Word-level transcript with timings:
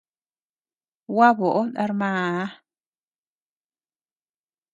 Gua 1.13 1.29
boʼö 1.37 1.59
nar 1.75 1.91
maa. 1.99 2.39